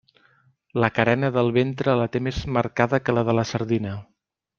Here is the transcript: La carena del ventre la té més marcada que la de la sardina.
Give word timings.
La 0.83 0.87
carena 0.95 1.29
del 1.35 1.51
ventre 1.57 1.95
la 1.99 2.07
té 2.15 2.21
més 2.29 2.39
marcada 2.57 3.01
que 3.07 3.15
la 3.19 3.25
de 3.29 3.37
la 3.41 3.45
sardina. 3.51 3.93